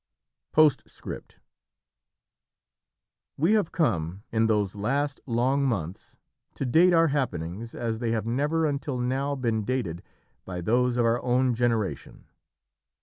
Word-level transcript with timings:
POSTSCRIPT 0.53 1.37
We 3.37 3.51
have 3.51 3.71
come, 3.71 4.23
in 4.31 4.47
those 4.47 4.75
last 4.75 5.21
long 5.27 5.63
months, 5.63 6.17
to 6.55 6.65
date 6.65 6.91
our 6.91 7.09
happenings 7.09 7.75
as 7.75 7.99
they 7.99 8.09
have 8.09 8.25
never 8.25 8.65
until 8.65 8.97
now 8.99 9.35
been 9.35 9.63
dated 9.63 10.01
by 10.43 10.59
those 10.61 10.97
of 10.97 11.05
our 11.05 11.21
own 11.21 11.53
generation. 11.53 12.25